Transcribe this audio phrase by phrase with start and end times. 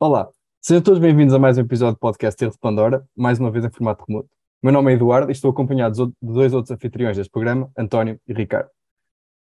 [0.00, 0.28] Olá,
[0.60, 3.64] sejam todos bem-vindos a mais um episódio do podcast Terra de Pandora, mais uma vez
[3.64, 4.28] em formato remoto.
[4.62, 8.32] Meu nome é Eduardo e estou acompanhado de dois outros anfitriões deste programa, António e
[8.32, 8.68] Ricardo.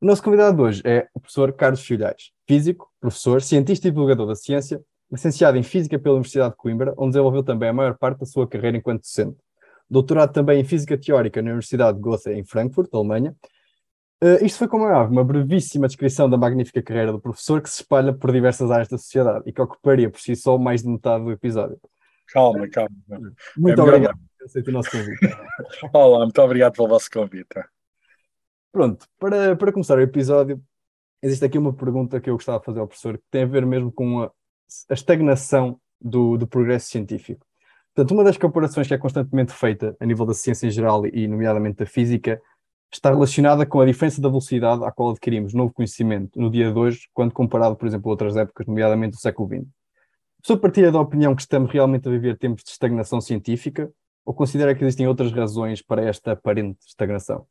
[0.03, 4.27] O nosso convidado de hoje é o professor Carlos Filhais, físico, professor, cientista e divulgador
[4.27, 8.21] da ciência, licenciado em Física pela Universidade de Coimbra, onde desenvolveu também a maior parte
[8.21, 9.38] da sua carreira enquanto docente.
[9.88, 13.35] Doutorado também em Física Teórica na Universidade de Goethe, em Frankfurt, Alemanha,
[14.25, 17.83] Uh, isto foi, como é uma brevíssima descrição da magnífica carreira do professor que se
[17.83, 21.25] espalha por diversas áreas da sociedade e que ocuparia por si só mais de metade
[21.25, 21.79] do episódio.
[22.29, 22.89] Calma, calma.
[23.55, 25.19] Muito é obrigado por aceitar o nosso convite.
[25.93, 27.55] Olá, muito obrigado pelo vosso convite.
[28.73, 30.59] Pronto, para, para começar o episódio,
[31.23, 33.67] existe aqui uma pergunta que eu gostava de fazer ao professor que tem a ver
[33.67, 34.31] mesmo com a,
[34.89, 37.45] a estagnação do, do progresso científico.
[37.95, 41.29] Portanto, uma das comparações que é constantemente feita a nível da ciência em geral e,
[41.29, 42.41] nomeadamente, da física,
[42.97, 46.79] está relacionada com a diferença da velocidade à qual adquirimos novo conhecimento no dia de
[46.79, 49.62] hoje, quando comparado, por exemplo, a outras épocas, nomeadamente o século XX.
[49.62, 53.91] A pessoa partilha da opinião que estamos realmente a viver tempos de estagnação científica
[54.25, 57.47] ou considera que existem outras razões para esta aparente estagnação?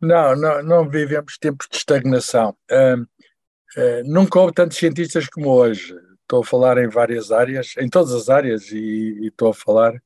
[0.00, 2.56] Não, não, não vivemos tempos de estagnação.
[2.70, 5.94] Uh, uh, nunca houve tantos cientistas como hoje.
[6.22, 8.78] Estou a falar em várias áreas, em todas as áreas, e,
[9.22, 10.00] e estou a falar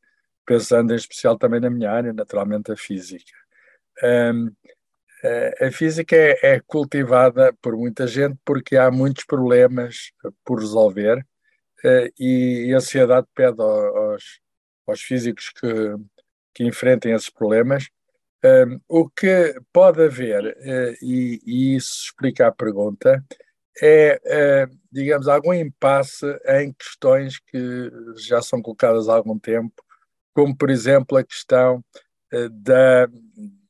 [0.46, 3.43] pensando em especial também na minha área, naturalmente a física.
[5.60, 10.12] A física é, é, cultivada por muita gente porque há muitos problemas
[10.44, 11.18] por resolver
[11.82, 14.40] uh, e, a sociedade pede aos,
[14.86, 15.94] aos físicos que,
[16.52, 17.88] que enfrentem esses problemas.
[18.86, 23.24] O que pode haver, uh, e, e, isso explica a pergunta,
[23.82, 29.82] é, uh, digamos, algum impasse em questões que já são colocadas há algum tempo,
[30.34, 31.82] como, por exemplo, a questão
[32.50, 33.08] da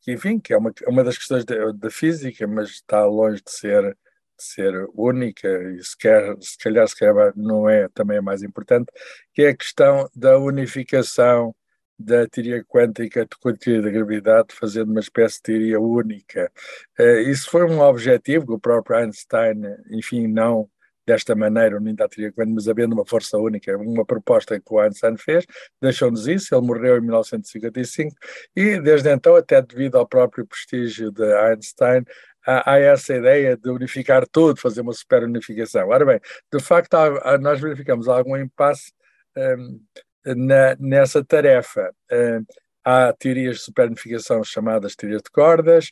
[0.05, 3.83] que enfim, que é uma, uma das questões da, física, mas está longe de ser,
[3.83, 8.43] de ser única, e se, quer, se calhar, se calhar não é também a mais
[8.43, 8.93] importante,
[9.33, 11.55] que é a questão da unificação
[11.99, 16.53] da teoria quântica a teoria da gravidade, fazendo uma espécie de teoria única.
[16.99, 20.69] Uh, isso foi um objetivo que o próprio Einstein, enfim, não
[21.07, 24.79] desta maneira, unindo a teoria quântica, mas havendo uma força única, uma proposta que o
[24.79, 25.45] Einstein fez,
[25.81, 28.15] deixou-nos isso, ele morreu em 1955,
[28.57, 32.05] e desde então, até devido ao próprio prestígio de Einstein,
[32.47, 35.89] há, essa ideia de unificar tudo, fazer uma super unificação.
[35.89, 36.21] Ora bem,
[36.53, 36.97] de facto,
[37.41, 38.93] nós verificamos algum impasse
[39.37, 39.81] um,
[40.25, 41.93] na, nessa tarefa.
[42.13, 42.45] Um,
[42.85, 45.91] há teorias de superunificação chamadas teorias de cordas,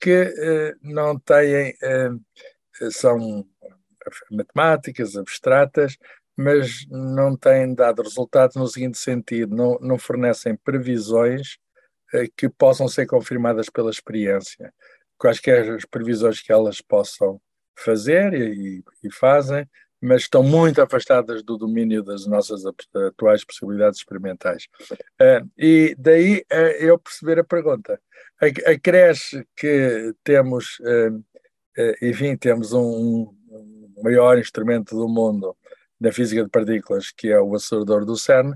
[0.00, 3.46] que uh, não têm, uh, são
[4.30, 5.96] matemáticas abstratas,
[6.36, 11.58] mas não têm dado resultados no seguinte sentido: não, não fornecem previsões
[12.12, 14.72] eh, que possam ser confirmadas pela experiência.
[15.18, 17.40] Quaisquer as previsões que elas possam
[17.74, 19.66] fazer e, e fazem,
[20.00, 22.62] mas estão muito afastadas do domínio das nossas
[22.94, 24.68] atuais possibilidades experimentais.
[25.20, 28.00] Uh, e daí uh, eu perceber a pergunta.
[28.66, 31.24] Acresce que temos, uh,
[32.02, 33.34] enfim, temos um,
[34.02, 35.56] maior instrumento do mundo
[36.00, 38.54] na física de partículas, que é o acelerador do CERN,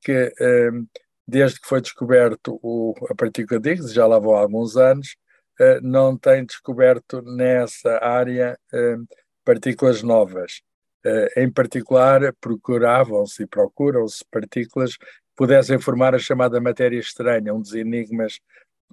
[0.00, 0.86] que ehm,
[1.26, 5.16] desde que foi descoberto o, a partícula de Higgs, já lá vão alguns anos,
[5.60, 9.04] eh, não tem descoberto nessa área ehm,
[9.44, 10.62] partículas novas.
[11.04, 17.60] Eh, em particular, procuravam-se e procuram-se partículas que pudessem formar a chamada matéria estranha, um
[17.60, 18.40] dos enigmas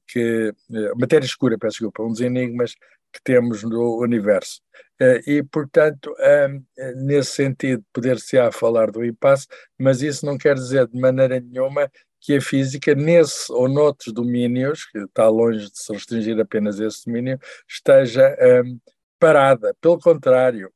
[0.07, 0.53] que.
[0.71, 2.75] Eh, matéria escura, peço desculpa, um dos enigmas
[3.13, 4.61] que temos no universo.
[4.99, 6.63] Eh, e, portanto, ehm,
[6.95, 9.47] nesse sentido, poder-se-á falar do impasse,
[9.77, 11.91] mas isso não quer dizer de maneira nenhuma
[12.21, 16.85] que a física, nesse ou noutros domínios, que está longe de se restringir apenas a
[16.87, 17.37] esse domínio,
[17.67, 18.35] esteja
[18.65, 18.79] um,
[19.19, 19.75] parada.
[19.81, 20.71] Pelo contrário,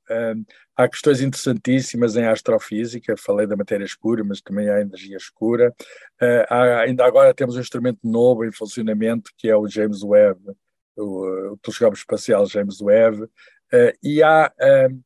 [0.76, 5.74] há questões interessantíssimas em astrofísica, falei da matéria escura, mas também há energia escura.
[6.50, 10.40] Há, ainda agora temos um instrumento novo em funcionamento, que é o James Webb,
[10.98, 13.30] o, o telescópio espacial James Webb, uh,
[14.04, 15.04] e há uh,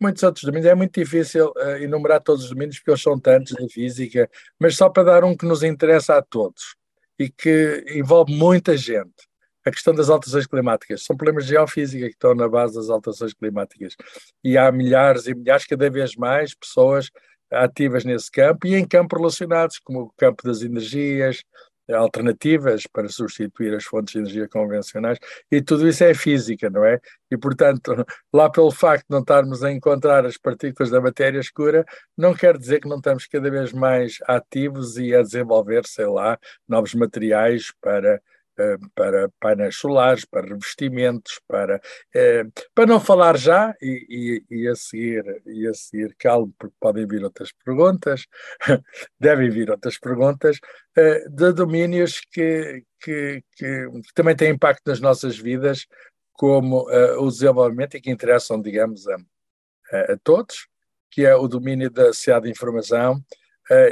[0.00, 0.70] muitos outros domínios.
[0.70, 4.28] É muito difícil uh, enumerar todos os domínios, porque eles são tantos da física,
[4.58, 6.76] mas só para dar um que nos interessa a todos
[7.18, 9.30] e que envolve muita gente.
[9.64, 11.04] A questão das alterações climáticas.
[11.04, 13.94] São problemas de geofísica que estão na base das alterações climáticas.
[14.42, 17.10] E há milhares e milhares, cada vez mais, pessoas
[17.48, 21.44] ativas nesse campo e em campos relacionados, como o campo das energias,
[21.92, 25.18] alternativas para substituir as fontes de energia convencionais,
[25.50, 27.00] e tudo isso é física, não é?
[27.30, 27.94] E, portanto,
[28.32, 31.84] lá pelo facto de não estarmos a encontrar as partículas da matéria escura,
[32.16, 36.38] não quer dizer que não estamos cada vez mais ativos e a desenvolver, sei lá,
[36.68, 38.20] novos materiais para
[38.94, 41.80] para painéis solares, para revestimentos, para,
[42.14, 42.44] eh,
[42.74, 47.06] para não falar já e, e, e, a seguir, e a seguir calmo, porque podem
[47.06, 48.26] vir outras perguntas,
[49.18, 50.58] devem vir outras perguntas,
[50.96, 55.86] eh, de domínios que, que, que, que, também têm impacto nas nossas vidas,
[56.32, 56.88] como
[57.20, 59.16] o desenvolvimento e que interessam, digamos, a,
[59.92, 60.66] a, a todos,
[61.10, 63.22] que é o domínio da sociedade de informação,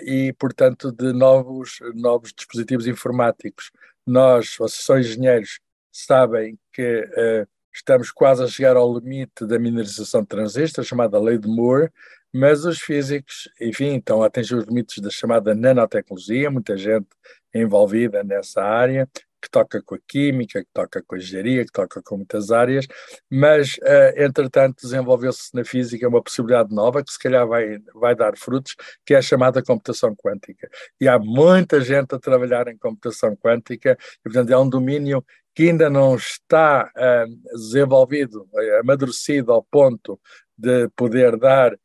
[0.02, 3.70] e, portanto, de novos, novos dispositivos informáticos
[4.10, 5.60] nós, vocês são engenheiros,
[5.92, 11.38] sabem que uh, estamos quase a chegar ao limite da mineralização de transistores, chamada lei
[11.38, 11.90] de Moore,
[12.32, 17.08] mas os físicos, enfim, estão a atingir os limites da chamada nanotecnologia, muita gente
[17.54, 19.08] envolvida nessa área,
[19.40, 22.86] que toca com a química, que toca com a engenharia, que toca com muitas áreas,
[23.30, 28.36] mas, uh, entretanto, desenvolveu-se na física uma possibilidade nova que se calhar vai, vai dar
[28.36, 30.68] frutos, que é a chamada computação quântica.
[31.00, 35.68] E há muita gente a trabalhar em computação quântica, e, portanto, é um domínio que
[35.68, 40.20] ainda não está uh, desenvolvido, uh, amadurecido ao ponto
[40.56, 41.76] de poder dar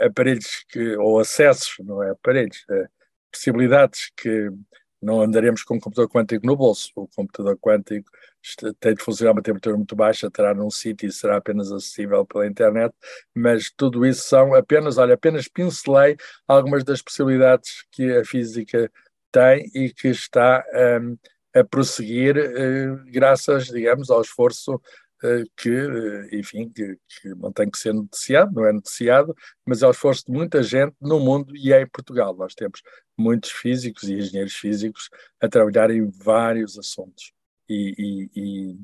[0.00, 2.64] aparelhos que, ou acessos, não é aparelhos,
[3.32, 4.48] possibilidades que
[5.02, 6.90] não andaremos com um computador quântico no bolso.
[6.94, 8.10] O computador quântico
[8.80, 12.24] tem de funcionar a uma temperatura muito baixa, terá num sítio e será apenas acessível
[12.24, 12.94] pela internet,
[13.34, 16.16] mas tudo isso são apenas, olha, apenas pincelei
[16.46, 18.90] algumas das possibilidades que a física
[19.30, 20.64] tem e que está
[21.00, 21.16] um,
[21.54, 24.80] a prosseguir uh, graças, digamos, ao esforço
[25.56, 29.34] que, eh, enfim, que, que, não tem que ser noticiado, não é noticiado,
[29.64, 32.34] mas é o esforço de muita gente no mundo e é em Portugal.
[32.36, 32.82] Nós temos
[33.16, 35.08] muitos físicos e engenheiros físicos
[35.40, 37.32] a trabalhar em vários assuntos.
[37.68, 38.78] E, e, e,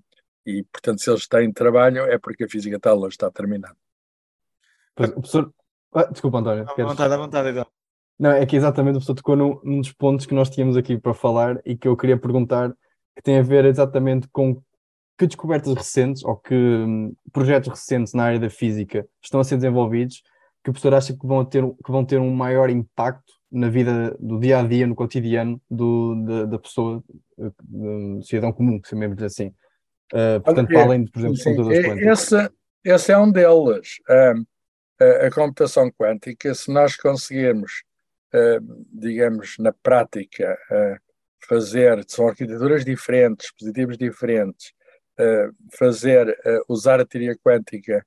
[0.58, 3.76] e portanto, se eles têm trabalho, é porque a física está longe, está terminada.
[4.94, 5.52] professor...
[5.92, 6.66] Ah, desculpa, António.
[6.68, 7.66] À vontade, à vontade, então.
[8.18, 10.98] Não, é que exatamente o professor tocou num, num dos pontos que nós tínhamos aqui
[10.98, 12.72] para falar e que eu queria perguntar,
[13.16, 14.62] que tem a ver exatamente com
[15.18, 19.56] que descobertas recentes ou que hum, projetos recentes na área da física estão a ser
[19.56, 20.22] desenvolvidos
[20.62, 24.16] que o professor acha que vão ter, que vão ter um maior impacto na vida
[24.20, 27.02] do dia a dia, no cotidiano do, da, da pessoa,
[27.38, 29.54] eh, do cidadão comum, se mesmo assim.
[30.12, 32.08] Uh, portanto, para além de, por exemplo, sim, computadores quânticos.
[32.08, 32.50] Esse,
[32.84, 33.98] esse é um deles.
[34.08, 34.46] Uh,
[35.00, 37.84] a, a computação quântica, se nós conseguirmos,
[38.34, 40.58] uh, digamos, na prática,
[41.48, 44.72] fazer, são arquiteturas diferentes, dispositivos diferentes,
[45.78, 46.36] fazer,
[46.68, 48.04] usar a teoria quântica,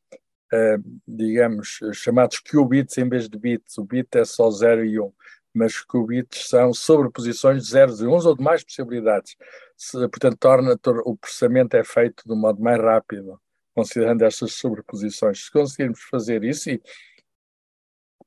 [1.08, 3.78] digamos, chamados qubits em vez de bits.
[3.78, 5.14] O bit é só 0 e 1, um,
[5.54, 9.36] mas qubits são sobreposições de zeros e uns ou de mais possibilidades.
[9.78, 13.40] Se, portanto, torna, o processamento é feito de um modo mais rápido,
[13.74, 15.46] considerando estas sobreposições.
[15.46, 16.82] Se conseguirmos fazer isso, e,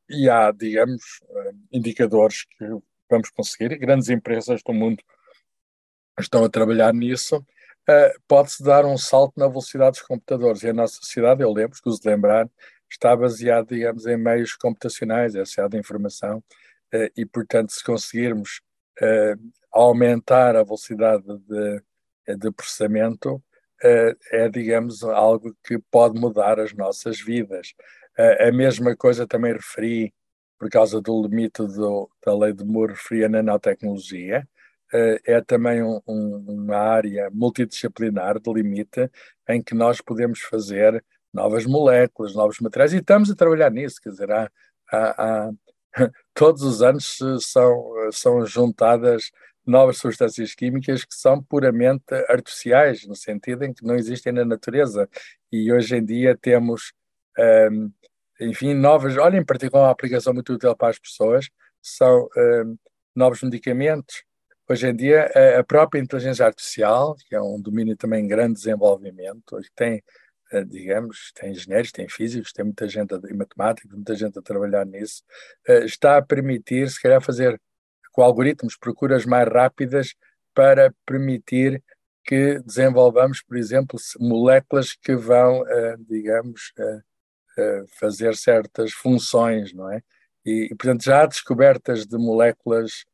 [0.08, 1.20] e há, digamos,
[1.72, 2.64] indicadores que
[3.08, 5.02] vamos conseguir, grandes empresas do mundo
[6.18, 7.44] estão a trabalhar nisso,
[7.88, 10.62] uh, pode-se dar um salto na velocidade dos computadores.
[10.62, 12.48] E a nossa sociedade, eu lembro, escuso de lembrar,
[12.90, 16.38] está baseada, digamos, em meios computacionais, é a de informação,
[16.94, 18.60] uh, e, portanto, se conseguirmos
[19.00, 23.42] uh, aumentar a velocidade de, de processamento,
[23.82, 27.74] é, digamos, algo que pode mudar as nossas vidas.
[28.16, 30.14] a mesma coisa também referi,
[30.58, 34.48] por causa do limite do, da lei de Moore, referi a nanotecnologia,
[35.24, 39.10] é também um, um, uma área multidisciplinar de limite
[39.48, 44.10] em que nós podemos fazer novas moléculas, novos materiais, e estamos a trabalhar nisso, quer
[44.10, 44.50] dizer, há,
[44.92, 45.50] há, há,
[46.32, 49.30] todos os anos são, são juntadas
[49.66, 55.08] novas substâncias químicas que são puramente artificiais, no sentido em que não existem na natureza.
[55.50, 56.92] E hoje em dia temos,
[57.38, 57.88] ehm,
[58.40, 61.48] enfim, novas, olha, em particular, uma aplicação muito útil para as pessoas,
[61.82, 62.76] são ehm,
[63.14, 64.24] novos medicamentos,
[64.66, 69.56] Hoje em dia, a própria inteligência artificial, que é um domínio também em grande desenvolvimento,
[69.56, 70.02] hoje tem,
[70.50, 74.86] eh, digamos, tem engenheiros, tem físicos, tem muita gente, e matemáticos, muita gente a trabalhar
[74.86, 75.22] nisso,
[75.68, 77.60] eh, está a permitir, se calhar, fazer
[78.12, 80.14] com algoritmos procuras mais rápidas
[80.54, 81.82] para permitir
[82.24, 86.72] que desenvolvamos, por exemplo, moléculas que vão, eh, digamos,
[88.00, 90.02] fazer certas funções, não é?
[90.44, 93.04] E, portanto, já há descobertas de moléculas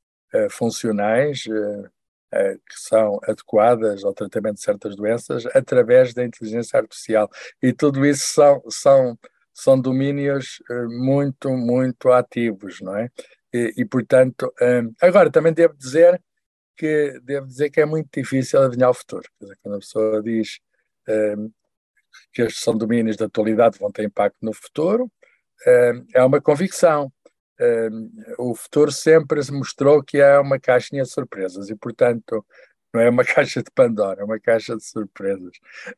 [0.51, 1.91] funcionais eh,
[2.33, 7.29] eh, que são adequadas ao tratamento de certas doenças através da inteligência artificial.
[7.63, 9.19] E tudo isso são, são,
[9.53, 13.11] são domínios muito, muito ativos, não é?
[13.53, 14.53] E, e, portanto,
[15.01, 16.23] agora também devo dizer
[16.77, 19.29] que devo dizer que é muito difícil adivinhar o futuro.
[19.61, 20.61] Quando a pessoa diz
[22.33, 25.11] que estes são domínios da atualidade vão ter impacto no futuro,
[26.15, 27.13] é uma convicção
[28.38, 32.45] o futuro sempre se mostrou que é uma caixinha de surpresas e, portanto,
[32.93, 35.52] não é uma caixa de Pandora, é uma caixa de surpresas.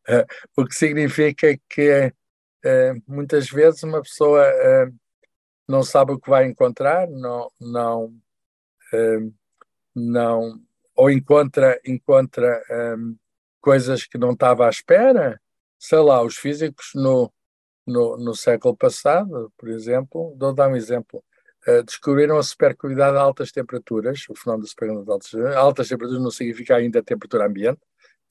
[0.09, 0.27] Uh,
[0.57, 4.95] o que significa que uh, muitas vezes uma pessoa uh,
[5.69, 8.15] não sabe o que vai encontrar, não, não,
[9.95, 10.61] não
[10.95, 12.63] ou encontra, encontra
[13.61, 15.41] coisas que não estava à espera.
[15.79, 17.33] Sei lá, os físicos no,
[17.87, 21.25] no, no século passado, por exemplo, vou dar um exemplo,
[21.69, 26.23] uh, descobriram a supercavidade a altas temperaturas, o fenómeno da supercavidade a altas, altas temperaturas
[26.23, 27.81] não significa ainda temperatura ambiente,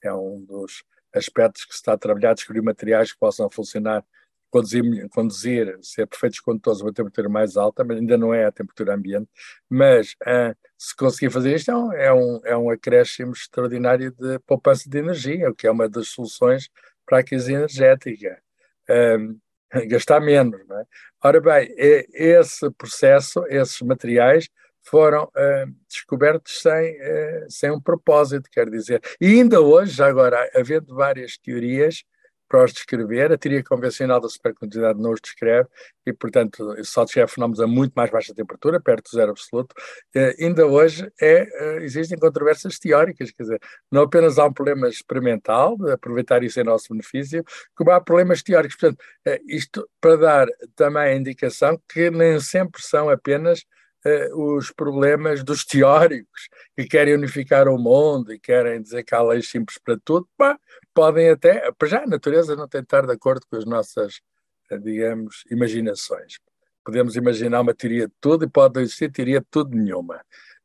[0.03, 0.83] é um dos
[1.13, 4.03] aspectos que se está a trabalhar, descobrir materiais que possam funcionar
[4.51, 8.51] conduzir, conduzir, ser perfeitos condutores a uma temperatura mais alta, mas ainda não é a
[8.51, 9.29] temperatura ambiente,
[9.69, 14.97] mas uh, se conseguir fazer isto é um, é um acréscimo extraordinário de poupança de
[14.97, 16.69] energia, o que é uma das soluções
[17.05, 18.41] para a crise energética.
[18.89, 19.39] Um,
[19.87, 20.59] gastar menos.
[20.59, 20.83] É?
[21.23, 24.49] Ora bem, esse processo, esses materiais
[24.83, 29.01] foram uh, descobertos sem, uh, sem um propósito, quer dizer.
[29.19, 32.03] E ainda hoje, agora, havendo várias teorias,
[32.51, 33.31] para os descrever.
[33.31, 35.69] A teoria convencional da supercondutividade não os descreve
[36.05, 39.73] e, portanto, só descreve fenómenos a muito mais baixa temperatura, perto do zero absoluto.
[40.13, 44.89] Uh, ainda hoje é, uh, existem controvérsias teóricas, quer dizer, não apenas há um problema
[44.89, 47.41] experimental, de aproveitar isso em nosso benefício,
[47.73, 48.75] como há problemas teóricos.
[48.75, 53.63] Portanto, uh, isto para dar também a indicação que nem sempre são apenas
[54.05, 59.21] uh, os problemas dos teóricos que querem unificar o mundo e querem dizer que há
[59.21, 60.27] leis simples para tudo,
[60.93, 64.21] podem até, para já a natureza não tem de estar de acordo com as nossas,
[64.69, 66.39] eh, digamos, imaginações.
[66.83, 70.21] Podemos imaginar uma teoria de tudo e pode existir teoria de tudo nenhuma.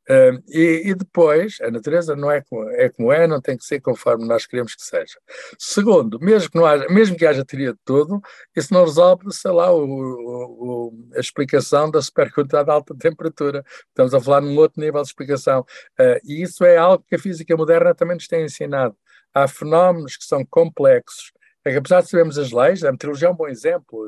[0.08, 3.64] Uh, e, e, depois, a natureza não é como, é como é, não tem que
[3.64, 5.18] ser conforme nós queremos que seja.
[5.58, 8.20] Segundo, mesmo que, não haja, mesmo que haja teoria de tudo,
[8.54, 13.64] isso não resolve, sei lá, o, o, a explicação da supercondutidade de alta temperatura.
[13.88, 15.62] Estamos a falar num outro nível de explicação.
[15.98, 18.96] Uh, e isso é algo que a física moderna também nos tem ensinado.
[19.36, 21.30] Há fenómenos que são complexos
[21.66, 24.00] é que apesar de sabermos as leis, a meteorologia é um bom exemplo,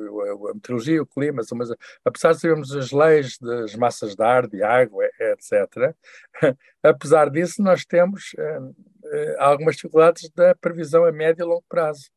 [0.49, 1.69] a meteorologia e o clima, mas
[2.05, 5.93] apesar de sabermos as leis das massas de ar, de água, etc.,
[6.85, 12.09] apesar disso nós temos uh, uh, algumas dificuldades da previsão a médio e longo prazo.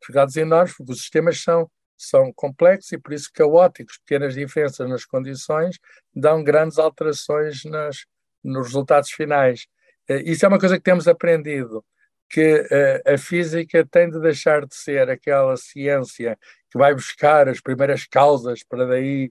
[0.00, 5.04] Dificuldades enormes, porque os sistemas são, são complexos e por isso caóticos, pequenas diferenças nas
[5.04, 5.78] condições
[6.12, 8.04] dão grandes alterações nas,
[8.42, 9.68] nos resultados finais.
[10.10, 11.84] Uh, isso é uma coisa que temos aprendido
[12.28, 16.38] que uh, a física tem de deixar de ser aquela ciência
[16.70, 19.30] que vai buscar as primeiras causas para daí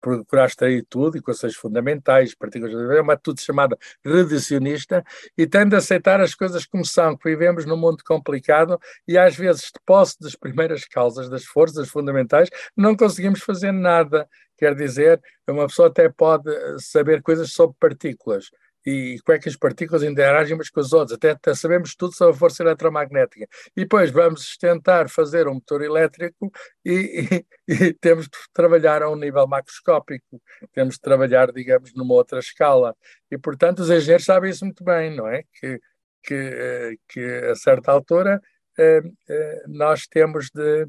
[0.00, 5.04] procurar extrair tudo, equações fundamentais, partículas, é uma tudo chamada reducionista,
[5.36, 9.36] e tem de aceitar as coisas como são, que vivemos num mundo complicado e às
[9.36, 14.28] vezes, de posse das primeiras causas, das forças fundamentais, não conseguimos fazer nada.
[14.56, 16.50] Quer dizer, uma pessoa até pode
[16.80, 18.50] saber coisas sobre partículas,
[18.86, 22.14] e como é que as partículas interagem umas com as outras, até, até, sabemos tudo
[22.14, 23.46] sobre a força eletromagnética.
[23.76, 26.50] E depois vamos tentar fazer um motor elétrico
[26.84, 30.40] e, e, e, temos de trabalhar a um nível macroscópico,
[30.72, 32.94] temos de trabalhar, digamos, numa outra escala.
[33.30, 35.42] E, portanto, os engenheiros sabem isso muito bem, não é?
[35.54, 35.80] Que,
[36.22, 37.20] que, eh, que
[37.50, 38.40] a certa altura
[38.78, 40.86] eh, eh, nós temos de,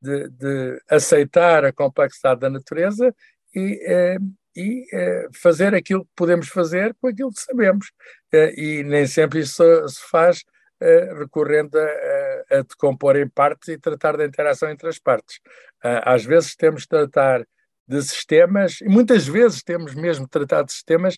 [0.00, 3.14] de, de aceitar a complexidade da natureza
[3.54, 4.18] e
[4.56, 7.90] e eh, fazer aquilo que podemos fazer com aquilo que sabemos.
[8.32, 10.44] Eh, e nem sempre isso se faz
[10.80, 15.40] eh, recorrendo a, a, decompor em partes e tratar da interação entre as partes.
[15.82, 17.46] às vezes temos de tratar
[17.88, 21.16] de sistemas, e muitas vezes temos mesmo de tratar de sistemas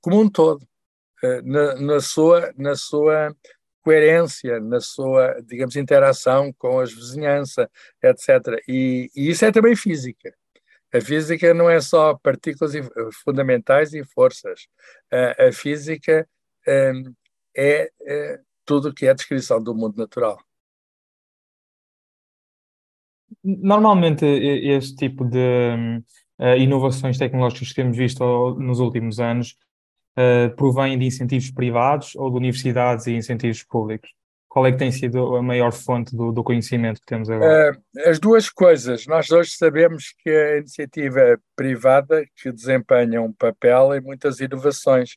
[0.00, 0.66] como um todo,
[1.44, 3.34] na, na, sua, na sua
[3.82, 7.66] coerência, na sua, digamos, interação com as vizinhanças,
[8.02, 8.62] etc.
[8.68, 10.34] E, e isso é também física.
[10.92, 12.72] A física não é só partículas
[13.24, 14.66] fundamentais e forças.
[15.38, 16.28] A, física
[16.66, 17.14] um,
[17.56, 20.38] é, é tudo o que é a descrição do mundo natural.
[23.42, 25.38] Normalmente, este tipo de
[26.38, 29.56] uh, inovações tecnológicas que temos visto nos últimos anos
[30.56, 34.10] provém de incentivos privados ou de universidades e incentivos públicos?
[34.50, 37.70] Qual é que tem sido a maior fonte do, do conhecimento que temos agora?
[37.70, 39.06] Uh, as duas coisas.
[39.06, 45.12] Nós hoje sabemos que a iniciativa privada que desempenha um papel em muitas inovações.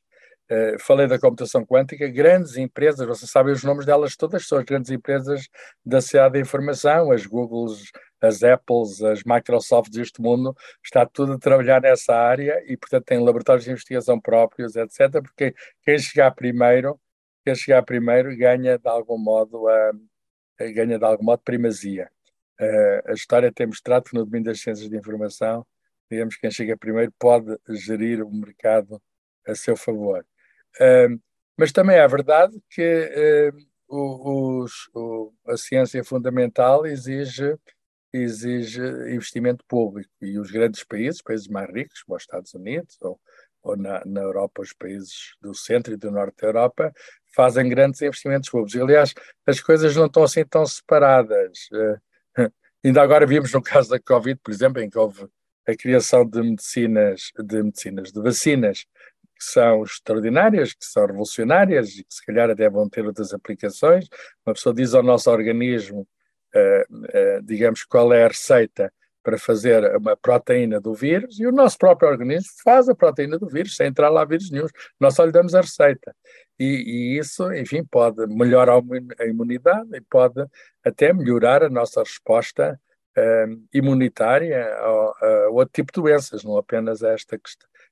[0.52, 4.66] Uh, falei da computação quântica, grandes empresas, vocês sabem os nomes delas todas, são as
[4.66, 5.48] grandes empresas
[5.84, 11.40] da sociedade da informação, as Googles, as Apples, as Microsofts deste mundo, está tudo a
[11.40, 15.24] trabalhar nessa área e, portanto, tem laboratórios de investigação próprios, etc.
[15.24, 17.00] Porque quem chegar primeiro
[17.44, 19.92] quem chegar primeiro ganha de algum modo a,
[20.60, 22.10] ganha de algum modo primazia.
[22.60, 25.66] Uh, a história tem mostrado que no domínio das ciências de informação,
[26.10, 29.02] digamos que quem chega primeiro pode gerir o mercado
[29.48, 30.26] a seu favor.
[30.80, 31.20] Uh,
[31.58, 33.52] Mas também é verdade que
[33.88, 37.56] o, o, a ciência fundamental exige,
[38.12, 38.82] exige
[39.14, 43.20] investimento público e os grandes países, países mais ricos, como os Estados Unidos ou,
[43.64, 46.94] ou na, na Europa, os países do centro e do norte da Europa,
[47.34, 48.80] fazem grandes investimentos públicos.
[48.80, 49.14] Aliás,
[49.48, 51.70] as coisas não estão assim tão separadas.
[51.72, 52.52] Uh,
[52.84, 55.28] ainda agora vimos no caso da Covid, por exemplo, em que houve
[55.66, 58.86] a criação de medicinas, de medicinas, de vacinas
[59.38, 64.08] que são extraordinárias, que são revolucionárias e que se calhar até vão ter outras aplicações.
[64.46, 66.08] Uma pessoa diz ao nosso organismo,
[66.54, 68.92] uh, uh, digamos, qual é a receita
[69.24, 73.48] para fazer uma proteína do vírus e o nosso próprio organismo faz a proteína do
[73.48, 74.68] vírus sem entrar lá vírus nenhum.
[75.00, 76.16] Nós só lhe damos a receita.
[76.60, 78.82] E, e, isso, enfim, pode melhorar
[79.20, 80.46] a imunidade e pode
[80.84, 82.80] até melhorar a nossa resposta
[83.18, 87.40] uh, imunitária a, a outro tipo de doenças, não apenas a esta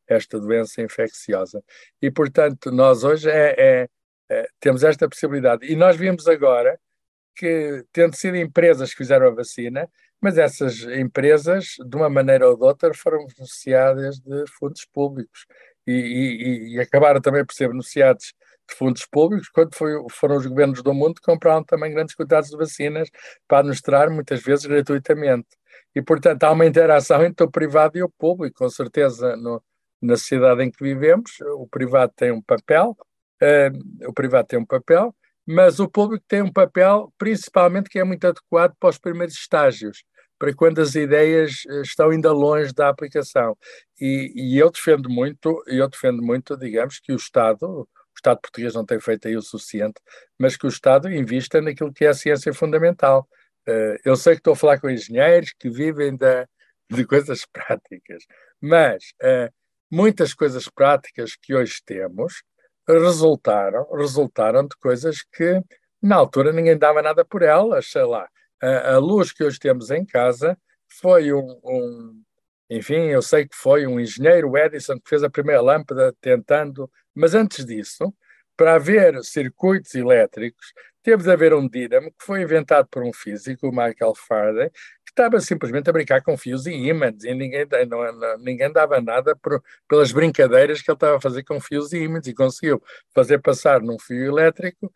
[0.07, 1.63] esta doença infecciosa.
[2.01, 3.89] E, portanto, nós hoje é, é,
[4.29, 5.65] é, temos esta possibilidade.
[5.71, 6.79] E nós vimos agora
[7.35, 9.89] que, tendo sido empresas que fizeram a vacina,
[10.21, 15.45] mas essas empresas, de uma maneira ou de outra, foram beneficiadas de fundos públicos.
[15.87, 18.33] E, e, e acabaram também por ser beneficiados
[18.69, 22.51] de fundos públicos quando foi, foram os governos do mundo que compraram também grandes quantidades
[22.51, 23.09] de vacinas
[23.47, 25.47] para administrar, muitas vezes gratuitamente.
[25.95, 29.61] E, portanto, há uma interação entre o privado e o público, com certeza, no,
[30.01, 32.95] na sociedade em que vivemos, o privado tem um papel,
[33.41, 35.13] uh, o privado tem um papel,
[35.45, 40.03] mas o público tem um papel, principalmente, que é muito adequado para os primeiros estágios,
[40.41, 43.55] para quando as ideias eh, estão ainda longe da aplicação.
[43.99, 48.73] E, e eu defendo muito, eu defendo muito, digamos, que o Estado, o Estado português
[48.73, 50.01] não tem feito aí o suficiente,
[50.39, 53.29] mas que o Estado invista naquilo que é a ciência fundamental.
[53.69, 56.47] Uh, eu sei que estou a falar com engenheiros que vivem da,
[56.89, 58.23] de coisas práticas,
[58.59, 59.53] mas uh,
[59.91, 62.41] muitas coisas práticas que hoje temos
[62.89, 65.61] resultaram, resultaram de coisas que
[66.01, 68.27] na altura ninguém dava nada por elas, sei lá.
[68.61, 72.23] A, luz que hoje temos em casa foi um, um,
[72.69, 77.33] enfim, eu sei que foi um engenheiro Edison que fez a primeira lâmpada tentando, mas
[77.33, 78.13] antes disso,
[78.55, 83.67] para haver circuitos elétricos, teve de haver um dínamo que foi inventado por um físico,
[83.67, 88.13] o Michael Faraday, que estava simplesmente a brincar com fios e ímãs, e ninguém, não,
[88.13, 91.97] não, ninguém dava nada por, pelas brincadeiras que ele estava a fazer com fios e
[92.03, 92.81] ímãs, e conseguiu
[93.13, 94.91] fazer passar num fio elétrico,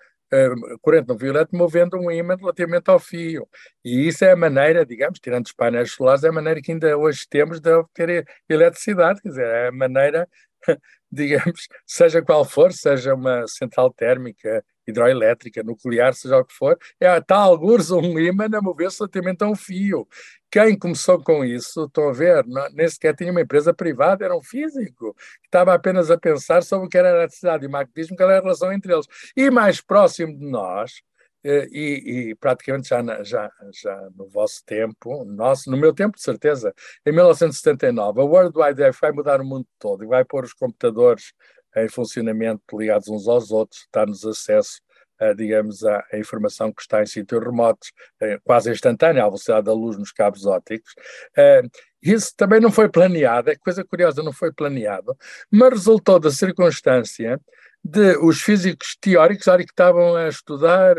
[0.82, 3.48] corrente fio elétrico, movendo um ímã relativamente ao fio.
[3.84, 6.98] E isso é a maneira, digamos, tirando os painéis solares, é a maneira que ainda
[6.98, 10.28] hoje temos de obter eletricidade, quer dizer, é a maneira
[11.12, 17.17] digamos, seja qual for, seja uma central térmica, hidroelétrica, nuclear, seja o que for, é
[17.17, 20.08] está alguns um ímã a mover-se relativamente a um fio.
[20.51, 24.43] Quem começou com isso, estão a ver, nem sequer tinha uma empresa privada, era um
[24.43, 28.15] físico, que estava apenas a pensar sobre o que era a eletricidade e o magnetismo,
[28.15, 29.08] qual era a relação entre eles.
[29.36, 31.01] E mais próximo de nós,
[31.46, 36.24] e, e, praticamente já, na, já, já no vosso tempo, nosso, no meu tempo de
[36.24, 36.74] certeza,
[37.06, 40.54] em 1979, a World Wide Web vai mudar o mundo todo e vai pôr os
[40.54, 41.34] computadores
[41.76, 44.82] em funcionamento ligados uns aos outros, dar-nos acesso,
[45.20, 49.74] a, digamos, à, informação que está em sítios remotos, eh, quase instantânea, à velocidade da
[49.74, 50.94] luz nos cabos ópticos.
[51.38, 51.62] Eh,
[52.02, 55.16] isso também não foi planeado, é coisa curiosa, não foi planeado,
[55.52, 57.40] mas resultou da circunstância
[57.84, 60.96] de os físicos teóricos, que estavam a estudar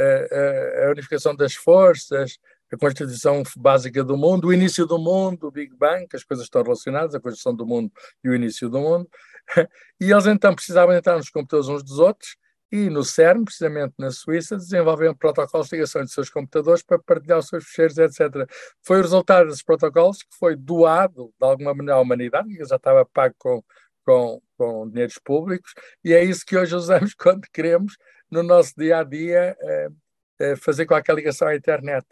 [0.00, 2.38] a, a unificação das forças,
[2.72, 6.44] a constituição básica do mundo, o início do mundo, o Big Bang, que as coisas
[6.44, 7.90] estão relacionadas, a constituição do mundo
[8.22, 9.08] e o início do mundo.
[10.00, 12.36] E eles então precisavam entrar nos computadores uns dos outros
[12.70, 17.38] e no CERN, precisamente na Suíça, desenvolveram protocolos de ligação de seus computadores para partilhar
[17.38, 18.46] os seus ficheiros, etc.
[18.82, 22.76] Foi o resultado desses protocolos que foi doado, de alguma maneira, à humanidade, que já
[22.76, 23.64] estava pago com,
[24.04, 25.72] com, com dinheiros públicos,
[26.04, 27.96] e é isso que hoje usamos quando queremos
[28.30, 29.88] no nosso dia a dia eh,
[30.40, 32.06] eh, fazer qualquer ligação à internet.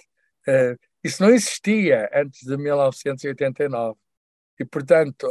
[0.47, 3.99] Eh, isso não existia antes de 1989.
[4.59, 5.29] E, portanto,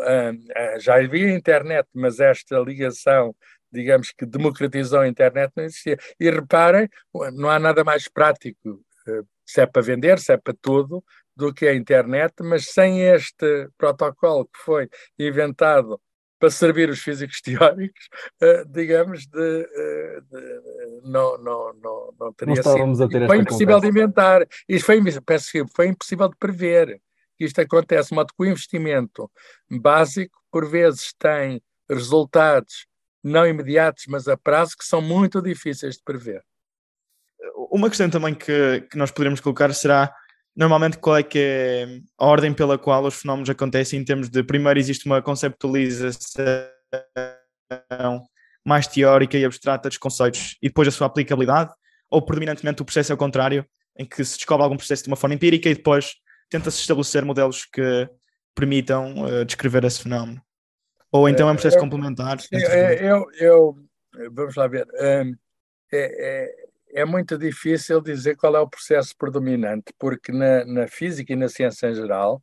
[0.79, 3.35] já havia internet, mas esta ligação,
[3.71, 5.97] digamos que democratizou a internet, não existia.
[6.19, 6.87] E reparem,
[7.33, 8.85] não há nada mais prático,
[9.43, 11.03] se é para vender, se é para tudo,
[11.35, 15.99] do que a internet, mas sem este protocolo que foi inventado
[16.39, 18.07] para servir os físicos teóricos,
[18.41, 23.03] uh, digamos, de, uh, de, não, não, não, não teria não sido.
[23.03, 23.93] A ter foi impossível conversa.
[23.93, 24.47] de inventar.
[24.67, 27.01] Isto foi, peço, foi impossível de prever.
[27.39, 29.29] Isto acontece, de modo que o investimento
[29.69, 32.87] básico, por vezes, tem resultados
[33.25, 36.43] não imediatos, mas a prazo, que são muito difíceis de prever.
[37.71, 40.13] Uma questão também que, que nós poderíamos colocar será
[40.55, 41.87] normalmente qual é que é
[42.17, 46.71] a ordem pela qual os fenómenos acontecem em termos de primeiro existe uma conceptualização
[48.65, 51.71] mais teórica e abstrata dos conceitos e depois a sua aplicabilidade,
[52.09, 53.65] ou predominantemente o processo é o contrário,
[53.97, 56.15] em que se descobre algum processo de uma forma empírica e depois
[56.49, 58.09] tenta-se estabelecer modelos que
[58.55, 60.41] permitam uh, descrever esse fenómeno.
[61.11, 62.37] Ou então é um processo eu, complementar.
[62.99, 63.75] Eu, eu,
[64.31, 64.87] vamos lá ver.
[64.99, 65.35] Um,
[65.93, 66.64] é, é,
[66.95, 71.49] é, muito difícil dizer qual é o processo predominante, porque na, na física e na
[71.49, 72.41] ciência em geral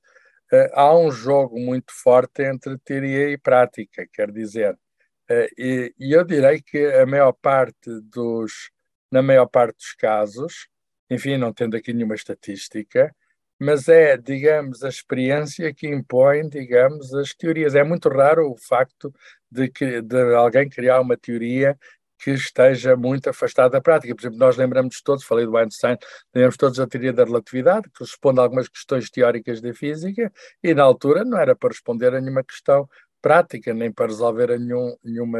[0.52, 6.12] uh, há um jogo muito forte entre teoria e prática, quer dizer, uh, e, e,
[6.12, 8.70] eu direi que a maior parte dos,
[9.10, 10.68] na maior parte dos casos,
[11.10, 13.14] enfim, não tendo aqui nenhuma estatística,
[13.58, 17.76] mas é, digamos, a experiência que impõe, digamos, as teorias.
[17.76, 19.14] É muito raro o facto
[19.50, 21.78] de, que, de alguém criar uma teoria
[22.22, 24.14] que esteja muito afastada da prática.
[24.14, 25.96] Por exemplo, nós lembramos todos, falei do Einstein,
[26.34, 30.32] lembramos todos da teoria da relatividade, que responde a algumas questões teóricas da física,
[30.62, 32.88] e na altura não era para responder a nenhuma questão
[33.20, 35.38] prática, nem para resolver a nenhum, nenhuma.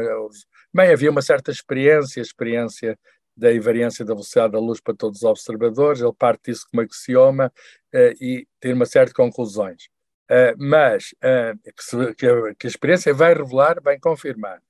[0.73, 2.97] Bem, havia uma certa experiência, experiência
[3.35, 7.51] da invariância da velocidade da luz para todos os observadores, ele parte disso como axioma
[7.93, 9.85] uh, e tem uma série de conclusões.
[10.29, 14.61] Uh, mas uh, que, a, que, a, experiência vai revelar, vai confirmar.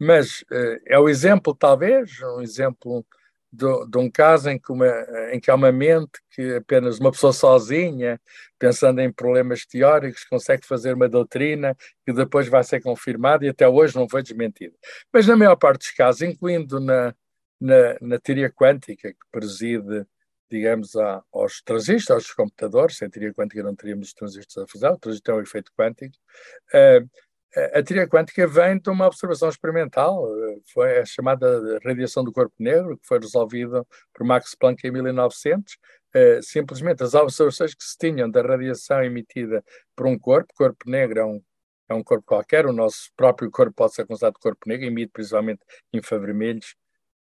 [0.00, 0.42] Mas
[0.86, 3.04] é o exemplo, talvez, um exemplo
[3.52, 4.88] de, de um caso em que, uma,
[5.32, 8.20] em que há uma mente que apenas uma pessoa sozinha,
[8.58, 13.68] pensando em problemas teóricos, consegue fazer uma doutrina que depois vai ser confirmada e até
[13.68, 14.74] hoje não foi desmentida.
[15.12, 17.14] Mas na maior parte dos casos, incluindo na,
[17.60, 20.06] na, na teoria quântica que preside,
[20.50, 20.92] digamos,
[21.32, 25.34] aos transistores, aos computadores, sem teoria quântica não teríamos os transistores a fusão, o transistor
[25.34, 26.16] é um efeito quântico.
[26.72, 27.08] Uh,
[27.56, 30.24] a teoria quântica vem de uma observação experimental,
[30.72, 33.84] foi a chamada radiação do corpo negro, que foi resolvida
[34.14, 35.74] por Max Planck em 1900.
[36.14, 41.20] Uh, simplesmente as observações que se tinham da radiação emitida por um corpo, corpo negro
[41.20, 41.40] é um,
[41.88, 45.60] é um corpo qualquer, o nosso próprio corpo pode ser considerado corpo negro, emite principalmente
[45.92, 46.74] infravermelhos,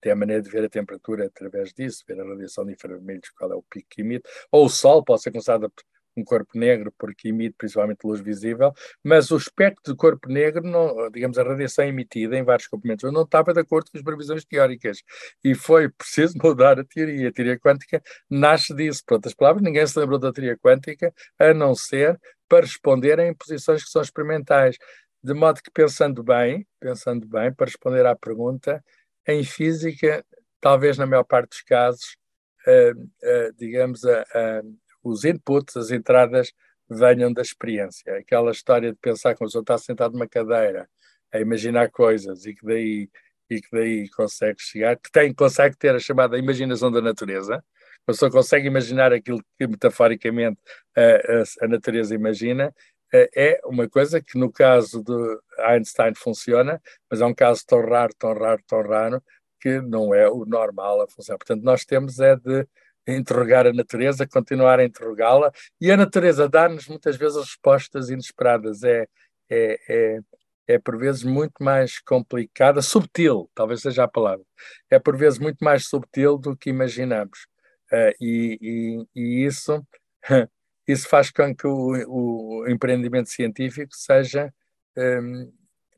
[0.02, 3.52] tem a maneira de ver a temperatura através disso, ver a radiação de infravermelhos, qual
[3.52, 5.72] é o pico que emite, ou o Sol pode ser considerado
[6.20, 11.10] um corpo negro porque emite principalmente luz visível, mas o espectro do corpo negro, não,
[11.12, 15.02] digamos, a radiação emitida em vários comprimentos, não estava de acordo com as previsões teóricas
[15.44, 17.30] e foi preciso mudar a teoria.
[17.30, 19.04] A teoria quântica nasce disso.
[19.06, 23.34] Por outras palavras, ninguém se lembrou da teoria quântica a não ser para responder em
[23.34, 24.78] posições que são experimentais.
[25.24, 28.84] De modo que, pensando bem, pensando bem, para responder à pergunta,
[29.28, 30.24] em física,
[30.62, 32.18] talvez na maior parte dos casos,
[32.66, 34.78] uh, uh, digamos, uh,
[35.10, 36.52] os inputs, as entradas,
[36.90, 38.18] venham da experiência.
[38.18, 40.90] Aquela história de pensar que uma pessoa está sentado numa cadeira
[41.32, 43.10] a imaginar coisas e que daí,
[43.50, 48.12] e que daí consegue chegar, que tem, consegue ter a chamada imaginação da natureza, a
[48.12, 50.60] pessoa consegue imaginar aquilo que metaforicamente
[50.96, 52.74] a, a, a natureza imagina,
[53.14, 58.14] é uma coisa que no caso de Einstein funciona, mas é um caso tão raro,
[58.18, 59.24] tão raro, tão raro,
[59.60, 61.38] que não é o normal a funcionar.
[61.38, 62.68] Portanto, nós temos é de
[63.08, 68.84] interrogar a natureza, continuar a interrogá-la, e a natureza dá-nos muitas vezes respostas inesperadas.
[68.84, 69.08] É,
[69.50, 70.20] é, é,
[70.68, 74.44] é por vezes muito mais complicada, subtil, talvez seja a palavra.
[74.90, 77.48] É por vezes muito mais subtil do que imaginamos.
[77.92, 79.82] Uh, e, e, e isso
[80.88, 84.54] isso faz com que o, o empreendimento científico seja,
[84.98, 85.52] um,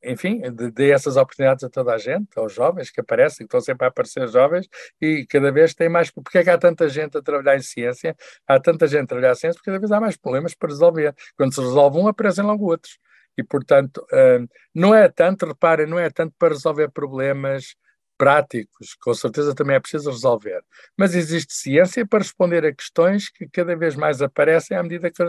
[0.04, 0.42] enfim,
[0.74, 3.90] dê essas oportunidades a toda a gente, aos jovens que aparecem, que estão sempre a
[3.90, 4.68] aparecer jovens,
[5.02, 6.12] e cada vez tem mais.
[6.12, 8.16] Porque é que há tanta gente a trabalhar em ciência?
[8.48, 11.16] Há tanta gente a trabalhar em ciência porque cada vez há mais problemas para resolver.
[11.38, 12.98] Quando se resolve um, aparecem logo outros.
[13.38, 17.76] E, portanto, um, não é tanto, reparem, não é tanto para resolver problemas
[18.20, 20.62] práticos, com certeza também é preciso resolver.
[20.98, 25.24] Mas existe ciência para responder a questões que cada vez mais aparecem à medida que,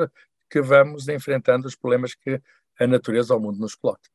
[0.50, 2.42] que vamos enfrentando os problemas que
[2.80, 4.10] a natureza ou o mundo nos coloca.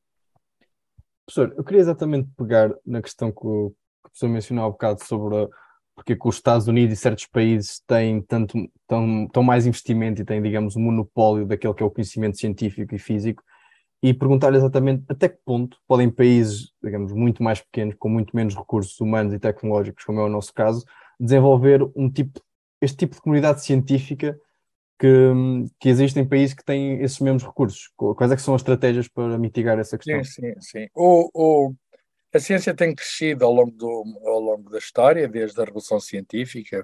[1.26, 5.48] Professor, eu queria exatamente pegar na questão que o, professor mencionou há um bocado sobre
[5.96, 10.22] porque é que os Estados Unidos e certos países têm tanto, tão, tão mais investimento
[10.22, 13.42] e têm, digamos, o um monopólio daquele que é o conhecimento científico e físico,
[14.04, 18.56] e perguntar exatamente até que ponto podem países, digamos, muito mais pequenos, com muito menos
[18.56, 20.86] recursos humanos e tecnológicos, como é o nosso caso,
[21.20, 22.42] desenvolver um tipo,
[22.82, 24.38] este tipo de comunidade científica
[25.00, 25.08] que,
[25.80, 27.90] que existe em países que têm esses mesmos recursos.
[27.96, 30.24] Quais é que são as estratégias para mitigar essa questão?
[30.24, 30.88] Sim, sim, sim.
[30.94, 31.74] O, o,
[32.34, 36.84] a ciência tem crescido ao longo, do, ao longo da história, desde a Revolução Científica,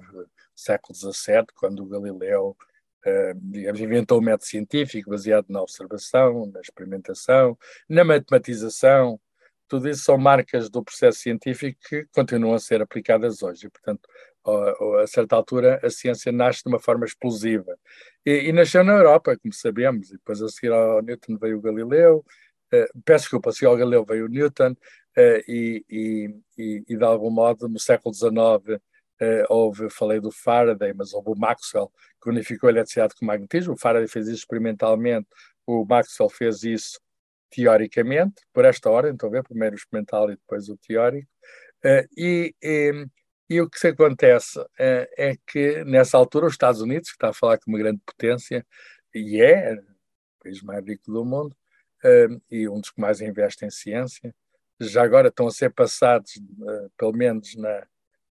[0.54, 2.56] século XVII, quando o Galileu
[3.06, 9.20] uh, inventou o método científico baseado na observação, na experimentação, na matematização.
[9.68, 13.66] Tudo isso são marcas do processo científico que continuam a ser aplicadas hoje.
[13.66, 14.06] E, portanto,
[14.46, 17.76] a, a certa altura, a ciência nasce de uma forma explosiva.
[18.24, 21.60] E, e, nasceu na Europa, como sabemos, e depois a seguir ao Newton veio o
[21.60, 22.24] Galileu,
[23.04, 24.74] peço desculpa, se ao Galileu veio o Newton,
[25.16, 28.80] e, e, e, e, de algum modo no século XIX
[29.48, 33.74] houve, falei do Faraday, mas houve o Maxwell que unificou a eletricidade com o magnetismo.
[33.74, 35.28] O Faraday fez isso experimentalmente,
[35.66, 37.00] o Maxwell fez isso
[37.50, 41.28] teoricamente, por esta ordem, estão a ver, primeiro o experimental e depois o teórico.
[42.16, 42.54] e,
[43.52, 47.28] e o que se acontece é, é que, nessa altura, os Estados Unidos, que está
[47.28, 48.66] a falar com uma grande potência,
[49.14, 51.54] e é o país mais rico do mundo,
[52.02, 54.34] uh, e um dos que mais investe em ciência,
[54.80, 57.86] já agora estão a ser passados, uh, pelo menos na,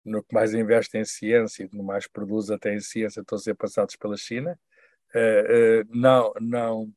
[0.04, 3.42] no que mais investe em ciência e no mais produz até em ciência, estão a
[3.42, 4.60] ser passados pela China.
[5.90, 6.92] Não, não,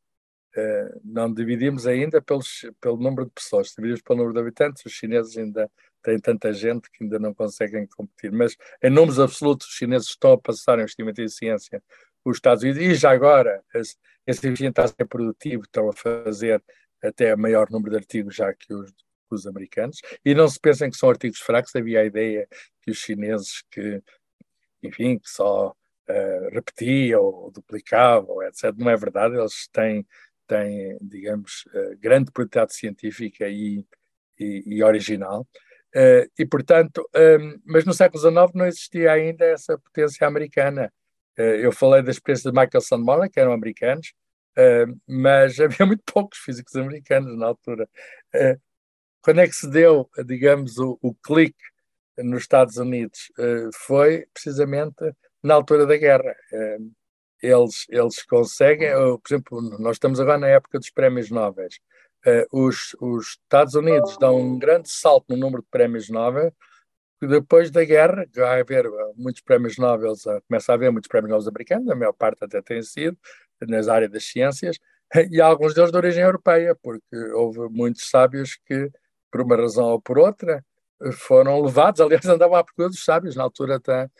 [1.04, 5.36] não dividimos ainda pelos, pelo número de pessoas, dividimos pelo número de habitantes, os chineses
[5.36, 5.70] ainda
[6.06, 8.30] tem tanta gente que ainda não conseguem competir.
[8.30, 11.82] Mas em números absolutos, os chineses estão a passar em investimento em ciência
[12.24, 13.96] os Estados Unidos e já agora esse,
[14.28, 16.62] investimento está a ser produtivo, estão a fazer
[17.02, 18.92] até maior número de artigos já que os,
[19.30, 20.00] os americanos.
[20.24, 22.48] E não se pensem que são artigos fracos, havia a ideia
[22.82, 24.00] que os chineses que,
[24.82, 28.72] enfim, que só uh, repetiam ou duplicavam, etc.
[28.76, 30.06] Não é verdade, eles têm,
[30.46, 33.84] têm digamos, uh, grande produtividade científica e,
[34.38, 35.46] e, e original.
[35.96, 40.92] Uh, e, portanto, um, ehm, mas no século XIX não existia ainda essa potência americana.
[41.38, 44.12] Uh, eu falei da experiência de Michael Sandmore, que eram americanos,
[44.58, 47.88] uh, mas havia muito poucos físicos americanos na altura.
[49.22, 51.64] quando é que se deu, digamos, o, o clique
[52.18, 53.32] nos Estados Unidos?
[53.74, 56.34] foi precisamente na altura da guerra.
[57.42, 61.68] eles, eles conseguem, por exemplo, nós estamos agora na época dos prémios Nobel
[62.52, 66.52] os, os, Estados Unidos dão um grande salto no número de prémios Nobel,
[67.20, 71.30] depois da guerra, vai haver eh, muitos prémios Nobel, uh, começa a haver muitos prémios
[71.30, 73.16] Nobel americanos, a maior parte até tem sido,
[73.62, 74.78] nas áreas das ciências,
[75.30, 78.90] e alguns deles de origem europeia, porque houve muitos sábios que,
[79.30, 80.64] por uma razão ou por outra,
[81.14, 84.10] foram levados, aliás, andavam à procura dos sábios, na altura, até,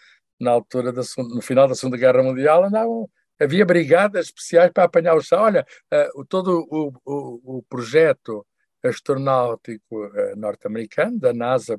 [0.40, 5.14] na altura da, no final da Segunda Guerra Mundial, andavam havia brigadas especiais para apanhar
[5.14, 5.40] o chá.
[5.40, 8.46] Olha, uh, todo o, o, o, projeto
[8.83, 11.79] astronáutico uh, norte-americano, da NASA,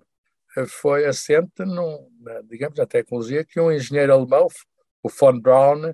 [0.57, 2.07] uh, foi assente, num,
[2.45, 4.47] digamos, na tecnologia que um engenheiro alemão,
[5.03, 5.93] o von Braun,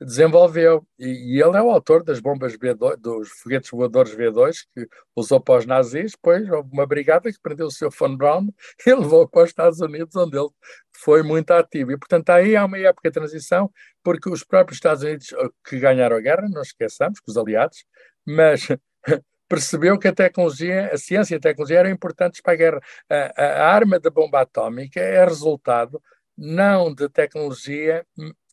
[0.00, 0.86] desenvolveu.
[0.98, 5.40] E, e, ele é o autor das bombas V2, dos foguetes voadores V2 que usou
[5.40, 6.12] para os nazis.
[6.12, 8.48] Depois houve uma brigada que prendeu o seu von Braun
[8.86, 10.50] e levou para os Estados Unidos, onde ele
[10.92, 11.92] foi muito ativo.
[11.92, 13.70] E, portanto, aí há uma época de transição,
[14.02, 17.84] porque os próprios Estados Unidos eh, que ganharam a guerra, não esqueçamos, que os aliados,
[18.24, 18.68] mas
[19.48, 22.80] percebeu que a tecnologia, a ciência e a tecnologia eram importantes para a guerra.
[23.10, 26.00] A, a arma da bomba atómica é resultado
[26.36, 28.06] não de tecnologia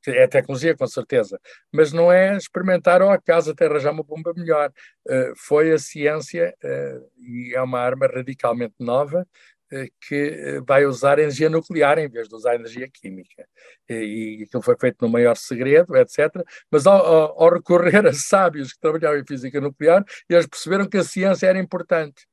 [0.07, 1.39] é tecnologia com certeza,
[1.71, 4.71] mas não é experimentar ao acaso até arranjar uma bomba melhor.
[5.07, 9.27] Uh, foi a ciência, uh, e é uma arma radicalmente nova,
[9.71, 13.47] uh, que vai usar energia nuclear em vez de usar energia química.
[13.89, 16.43] E, e aquilo foi feito no maior segredo, etc.
[16.71, 20.97] Mas ao, ao, ao recorrer a sábios que trabalhavam em física nuclear, eles perceberam que
[20.97, 22.25] a ciência era importante.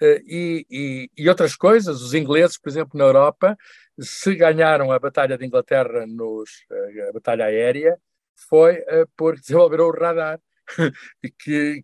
[0.00, 3.56] E, e, e, outras coisas, os ingleses, por exemplo, na Europa,
[3.98, 7.98] se ganharam a Batalha de Inglaterra, nos, eh, a Batalha Aérea,
[8.48, 10.38] foi uh, porque desenvolveram o radar.
[11.38, 11.82] que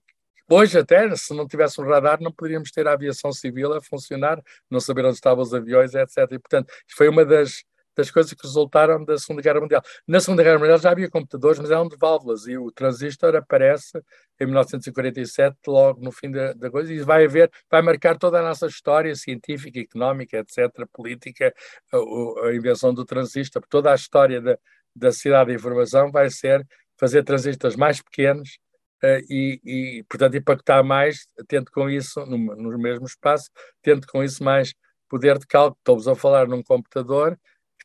[0.50, 4.42] hoje, até, se não tivesse um radar, não poderíamos ter a aviação civil a funcionar,
[4.70, 6.18] não saber onde estavam os aviões, etc.
[6.32, 7.64] E, portanto, foi uma das,
[7.96, 9.82] das coisas que resultaram da Segunda Guerra Mundial.
[10.06, 14.02] Na Segunda Guerra Mundial já havia computadores, mas eram de válvulas, e o transistor aparece
[14.40, 18.42] em 1947, logo no fim da, da coisa, e vai haver, vai marcar toda a
[18.42, 21.54] nossa história científica, económica, etc., política,
[21.92, 24.58] a, a invenção do transistor, toda a história da,
[24.94, 26.66] da cidade de informação vai ser
[26.98, 28.58] fazer transistores mais pequenos
[29.02, 33.50] uh, e, e, portanto, impactar mais, tendo com isso, no, no mesmo espaço,
[33.82, 34.72] tendo com isso mais
[35.08, 35.76] poder de cálculo.
[35.78, 37.38] Estamos a falar num computador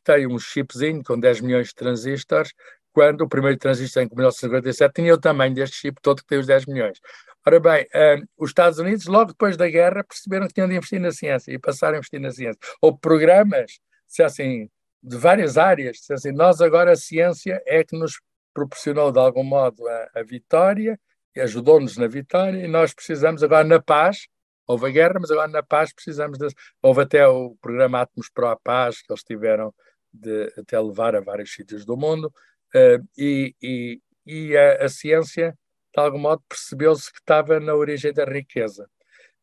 [0.08, 2.54] tem um chipzinho com 10 milhões de transistores,
[2.94, 6.46] quando o primeiro transistor em 1957 tinha o tamanho deste chip todo que tem os
[6.46, 6.98] 10 milhões.
[7.46, 10.98] Ora bem, uh, os Estados Unidos, logo depois da guerra, perceberam que tinham de investir
[10.98, 12.58] na ciência e passaram a investir na ciência.
[12.80, 14.70] Ou programas, se assim,
[15.02, 18.20] de várias áreas, se assim, nós agora a ciência é que nos
[18.54, 20.98] proporcionou de algum modo a, a vitória,
[21.36, 24.26] e ajudou-nos na vitória, e nós precisamos agora na paz,
[24.66, 26.48] houve a guerra, mas agora na paz precisamos de,
[26.82, 29.72] houve até o programa Atmos Pro a Paz, que eles tiveram
[30.12, 32.32] de até levar a vários sítios do mundo,
[32.74, 35.56] uh, e, e, e a, a, ciência,
[35.94, 38.88] de algum modo, percebeu-se que estava na origem da riqueza.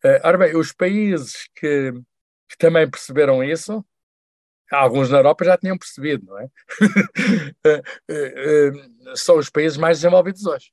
[0.04, 1.91] Uh, ora bem, os países que,
[2.49, 3.86] que também perceberam isso,
[4.71, 6.49] alguns na Europa já tinham percebido, não é?
[8.08, 10.71] uh, são os países mais desenvolvidos hoje.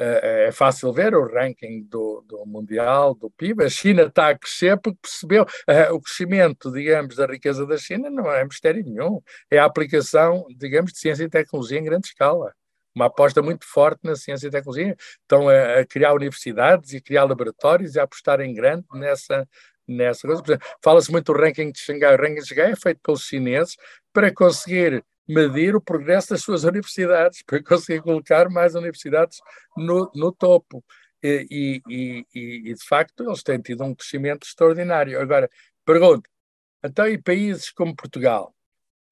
[0.00, 3.64] É, é fácil ver o ranking do, do Mundial, do PIB.
[3.64, 8.08] A China está a crescer porque percebeu uh, o crescimento, digamos, da riqueza da China
[8.08, 9.20] não é mistério nenhum.
[9.50, 12.54] É a aplicação, digamos, de ciência e tecnologia em grande escala.
[12.94, 14.96] Uma aposta muito forte na ciência e tecnologia.
[15.22, 19.46] Estão a, a criar universidades e criar laboratórios e a apostar em grande nessa,
[19.86, 20.58] nessa coisa.
[20.82, 22.14] Fala-se muito do ranking de Xangai.
[22.14, 23.76] O ranking de Xangai é feito pelos chineses
[24.12, 29.38] para conseguir medir o progresso das suas universidades, para conseguir colocar mais universidades
[29.76, 30.84] no, no topo.
[31.22, 35.20] E, e, e, e, de facto, eles têm tido um crescimento extraordinário.
[35.20, 35.50] Agora,
[35.84, 36.28] pergunto,
[36.82, 38.54] então, e países como Portugal?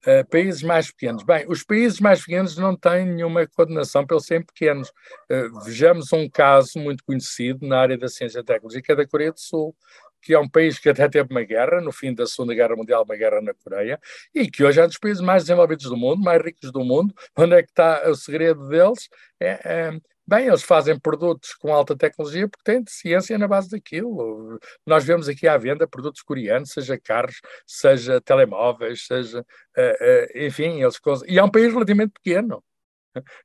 [0.06, 1.24] Uh, países mais pequenos.
[1.24, 4.88] Bem, os países mais pequenos não têm nenhuma condenação pelos serem pequenos.
[5.30, 9.76] Uh, vejamos um caso muito conhecido na área da ciência tecnológica da Coreia do Sul
[10.20, 13.04] que é um país que até teve uma guerra, no fim da Segunda Guerra Mundial,
[13.04, 13.98] uma guerra na Coreia,
[14.34, 17.14] e que hoje é um dos países mais desenvolvidos do mundo, mais ricos do mundo.
[17.36, 19.08] Onde é que está o segredo deles?
[19.40, 24.58] É, é, bem, eles fazem produtos com alta tecnologia porque têm ciência na base daquilo.
[24.86, 29.40] Nós vemos aqui à venda produtos coreanos, seja carros, seja telemóveis, seja.
[29.40, 31.00] Uh, uh, enfim, eles.
[31.26, 32.62] E é um país relativamente pequeno.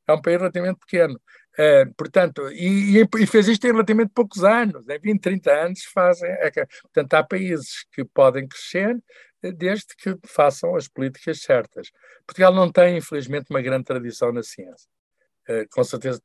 [0.08, 1.20] É um país relativamente pequeno.
[1.54, 6.30] Uh, portanto, e, e, fez isto em relativamente poucos anos, em 20, 30 anos fazem.
[6.30, 8.98] É portanto, há países que podem crescer
[9.44, 11.92] eh, desde que façam as políticas certas.
[12.26, 14.90] Portugal não tem, infelizmente, uma grande tradição na ciência.
[15.48, 16.22] Uh, com certeza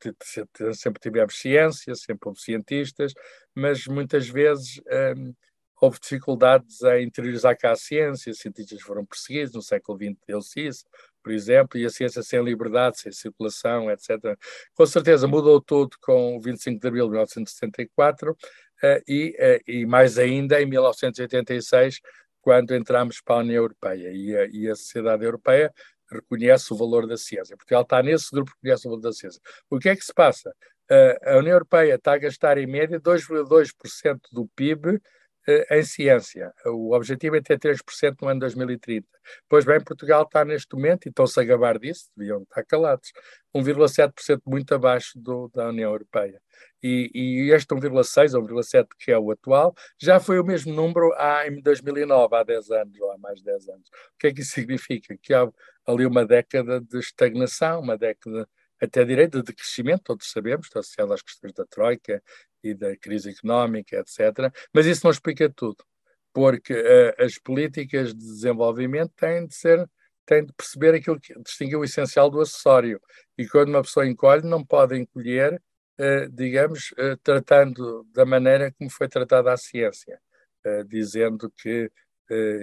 [0.73, 3.13] sempre tivemos ciência, sempre houve cientistas,
[3.53, 4.81] mas muitas vezes
[5.17, 5.33] um,
[5.81, 10.67] houve dificuldades em interiorizar cá a ciência, os cientistas foram perseguidos, no século XX deu-se
[10.67, 10.85] isso,
[11.23, 14.37] por exemplo, e a ciência sem liberdade, sem circulação, etc.
[14.73, 18.35] Com certeza mudou tudo com o 25 de abril de 1974 uh,
[19.07, 21.99] e, uh, e mais ainda em 1986,
[22.41, 25.73] quando entramos para a União Europeia e a, e a sociedade europeia
[26.11, 27.55] reconhece o valor da ciência.
[27.55, 29.41] Portugal está nesse grupo que reconhece o valor da ciência.
[29.69, 30.49] O que é que se passa?
[30.91, 34.99] Uh, a União Europeia está a gastar em média 2,2% do PIB eh,
[35.71, 36.53] em ciência.
[36.65, 39.07] O objetivo é ter 3% no ano 2030.
[39.47, 43.11] Pois bem, Portugal está neste momento, e estão-se a gabar disso, deviam estar calados,
[43.55, 46.41] 1,7% muito abaixo do, da União Europeia.
[46.81, 51.13] E, e este 1,6 ou 1,7 que é o atual, já foi o mesmo número
[51.13, 53.89] há, em 2009, há 10 anos, ou há mais de 10 anos.
[53.89, 55.17] O que é que isso significa?
[55.21, 55.47] Que há
[55.85, 58.47] ali uma década de estagnação, uma década
[58.81, 62.23] até direito de crescimento, todos sabemos, está associado às questões da Troika
[62.63, 64.53] e da crise económica, etc.
[64.73, 65.83] Mas isso não explica tudo,
[66.33, 69.89] porque uh, as políticas de desenvolvimento têm de ser
[70.25, 73.01] têm de perceber aquilo que distingue o essencial do acessório.
[73.35, 75.59] E quando uma pessoa encolhe, não pode encolher,
[75.99, 80.21] uh, digamos, uh, tratando da maneira como foi tratada a ciência,
[80.87, 81.89] dizendo que,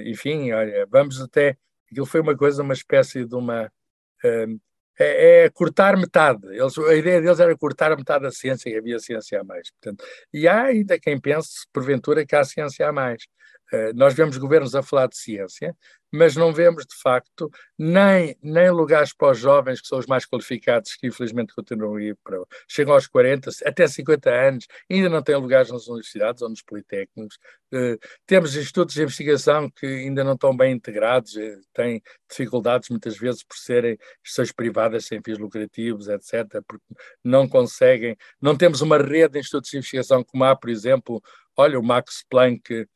[0.05, 1.57] enfim, olha, vamos até.
[1.91, 3.73] Aquilo foi uma coisa, uma espécie de uma
[4.99, 6.47] é, é, cortar metade.
[6.49, 9.71] Eles, a ideia deles era cortar metade da ciência e havia ciência a mais.
[9.71, 13.25] Portanto, e há ainda quem pense, porventura, que há ciência a mais.
[13.73, 15.77] Uh, nós vemos governos a falar de ciência,
[16.13, 20.25] mas não vemos, de facto, nem, nem lugares para os jovens, que são os mais
[20.25, 22.39] qualificados, que infelizmente continuam a ir para.
[22.69, 27.37] chegam aos 40, até 50 anos, ainda não têm lugares nas universidades ou nos politécnicos.
[27.73, 33.19] Uh, temos institutos de investigação que ainda não estão bem integrados, uh, têm dificuldades muitas
[33.19, 36.85] vezes por serem instituições privadas sem fins lucrativos, etc., porque
[37.23, 38.17] não conseguem.
[38.41, 41.23] Não temos uma rede de institutos de investigação como há, por exemplo,
[41.57, 42.87] olha, o Max Planck eh,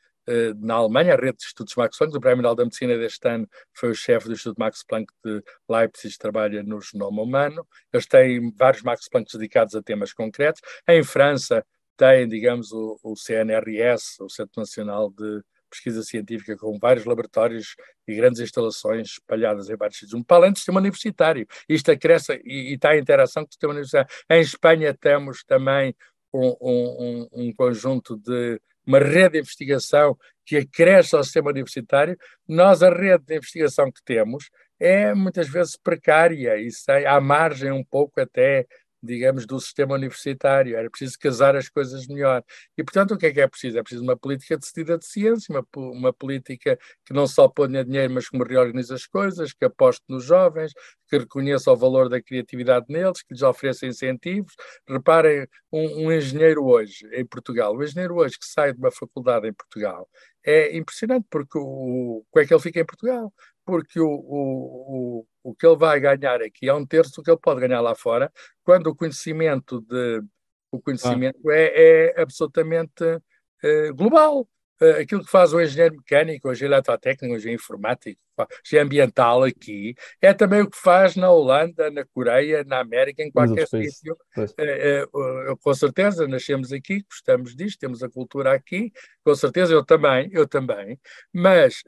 [0.59, 3.49] na Alemanha, a rede de estudos Max Planck, o Prémio Nobel da Medicina deste ano
[3.73, 7.66] foi o chefe do Instituto Max Planck de Leipzig, trabalha no genoma humano.
[7.93, 10.61] Eles têm vários Max Planck dedicados a temas concretos.
[10.88, 11.64] Em França,
[12.01, 17.77] têm, digamos, o, o CNRS, o Centro Nacional de Pesquisa Científica, com vários laboratórios
[18.09, 21.47] e grandes instalações espalhadas em vários sítios, para além do sistema universitário.
[21.69, 24.11] Isto acresce e, e está em interação com o sistema universitário.
[24.31, 25.95] Em Espanha temos também
[26.33, 32.83] um, um, um conjunto de uma rede de investigação que acresce ao sistema universitário, nós
[32.83, 34.50] a rede de investigação que temos
[34.81, 38.66] é muitas vezes precária e sai à margem um pouco até
[39.02, 40.76] digamos, do sistema universitário.
[40.76, 42.42] Era preciso casar as coisas melhor.
[42.76, 43.78] E, portanto, o que é que é preciso?
[43.78, 48.12] É preciso uma política decidida de ciência, uma, uma política que não só ponha dinheiro,
[48.14, 50.72] mas que reorganize as coisas, que aposte nos jovens,
[51.08, 54.55] que reconheça o valor da criatividade neles, que lhes ofereça incentivos.
[54.88, 59.48] Reparem, um, um engenheiro hoje, em Portugal, um engenheiro hoje que sai de uma faculdade
[59.48, 60.09] em Portugal,
[60.44, 63.32] é impressionante porque o, como é que ele fica em Portugal?
[63.64, 67.41] Porque o, o, o que ele vai ganhar aqui é um terço do que ele
[67.41, 68.30] pode ganhar lá fora,
[68.62, 70.22] quando o conhecimento de
[70.70, 71.55] o conhecimento ah.
[71.55, 74.47] é, é, absolutamente uh, global.
[74.80, 78.86] uh, aquilo que faz o engenheiro mecânico, o engenheiro eletrotécnico, o engenheiro informático, o engenheiro
[78.86, 83.66] ambiental aqui, é também o que faz na Holanda, na Coreia, na América, em qualquer
[83.66, 84.16] sítio.
[84.36, 88.93] Uh, com certeza, nascemos aqui, gostamos disto, temos a cultura aqui,
[89.24, 90.99] com certeza eu também, eu também,
[91.32, 91.82] mas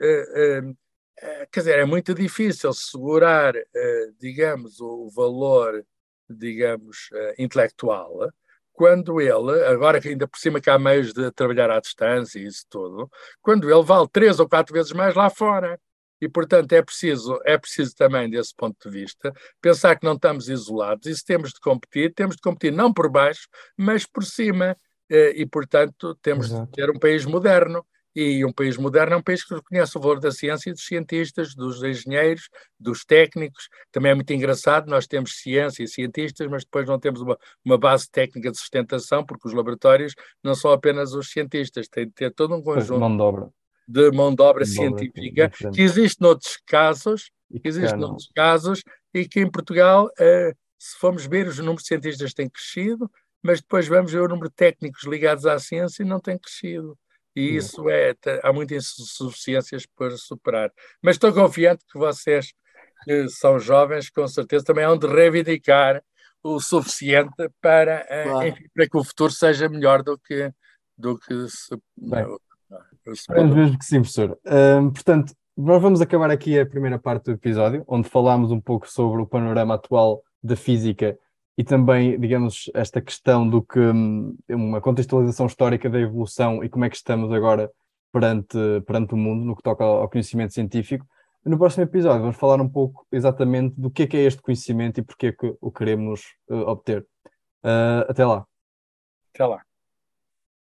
[1.51, 3.55] quer dizer, é muito difícil segurar,
[4.19, 5.85] digamos, o valor,
[6.29, 7.09] digamos,
[7.39, 8.33] intelectual
[8.73, 12.47] quando ele, agora que ainda por cima que há meios de trabalhar à distância e
[12.47, 13.09] isso tudo,
[13.41, 15.79] quando ele vale três ou quatro vezes mais lá fora.
[16.21, 20.49] E, portanto, é preciso, é preciso também, desse ponto de vista, pensar que não estamos
[20.49, 24.77] isolados e se temos de competir, temos de competir não por baixo, mas por cima.
[25.11, 26.67] Eh, e, portanto, temos Exato.
[26.67, 27.85] de ter um país moderno
[28.15, 30.85] e um país moderno é um país que reconhece o valor da ciência e dos
[30.85, 32.49] cientistas, dos engenheiros,
[32.79, 33.69] dos técnicos.
[33.91, 37.79] Também é muito engraçado, nós temos ciência e cientistas, mas depois não temos uma, uma
[37.79, 42.33] base técnica de sustentação, porque os laboratórios não são apenas os cientistas, tem de ter
[42.33, 43.49] todo um conjunto mão de obra,
[43.89, 48.83] de mão de obra científica que existe noutros casos, que existe noutros casos,
[49.15, 53.11] e que em Portugal, uh, se formos ver, os números de cientistas têm crescido,
[53.43, 56.97] mas depois vamos ver o número de técnicos ligados à ciência e não tem crescido.
[57.35, 60.71] E isso é, há muitas insuficiências para superar.
[61.01, 62.53] Mas estou confiante que vocês,
[63.05, 66.03] que são jovens, com certeza também hão de reivindicar
[66.43, 68.49] o suficiente para, eh, claro.
[68.49, 70.53] enfim, para que o futuro seja melhor do que,
[70.99, 71.77] do que se.
[71.97, 72.27] Bem,
[73.07, 74.39] Esperamos mesmo que sim, professor.
[74.95, 79.21] portanto, nós vamos acabar aqui a primeira parte do episódio, onde falámos um pouco sobre
[79.21, 81.19] o panorama atual da física
[81.57, 86.85] e também, digamos, esta questão do que hum, uma contextualização histórica da evolução e como
[86.85, 87.71] é que estamos agora
[88.11, 91.07] perante, perante o mundo no que toca ao conhecimento científico.
[91.45, 95.01] No próximo episódio vamos falar um pouco exatamente do que é, que é este conhecimento
[95.01, 97.07] e porque é que o queremos uh, obter.
[97.65, 98.47] Uh, até lá.
[99.35, 99.72] Até lá.